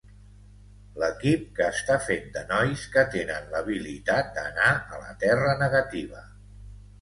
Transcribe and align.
L'equip 1.01 1.43
que 1.59 1.67
està 1.73 1.97
fet 2.05 2.25
de 2.37 2.43
nois 2.53 2.85
que 2.95 3.03
tenen 3.17 3.53
l'habilitat 3.53 4.33
d'anar 4.39 4.71
a 4.97 5.03
la 5.05 5.13
Terra 5.27 5.55
Negativa. 5.63 6.25